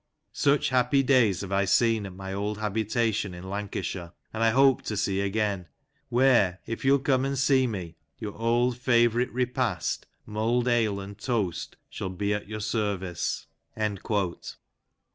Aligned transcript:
Such 0.33 0.69
happy 0.69 1.03
days 1.03 1.41
have 1.41 1.51
I 1.51 1.65
seen 1.65 2.07
at 2.07 2.13
my 2.15 2.33
old 2.33 2.57
habitation 2.57 3.35
in 3.35 3.47
Lancashire, 3.47 4.13
and 4.33 4.41
I 4.41 4.49
hope 4.49 4.81
to 4.85 4.97
see 4.97 5.21
again, 5.21 5.67
where, 6.09 6.59
if 6.65 6.83
you 6.83 6.93
'11 6.95 7.03
come 7.05 7.23
and 7.23 7.37
see 7.37 7.67
me, 7.67 7.97
your 8.17 8.33
old 8.35 8.79
fa 8.79 9.07
vourite 9.07 9.31
repast, 9.31 10.07
muU'd 10.27 10.67
ale 10.67 10.99
and 10.99 11.19
toast, 11.19 11.75
shall 11.87 12.09
be 12.09 12.33
at 12.33 12.47
your 12.47 12.61
service." 12.61 13.45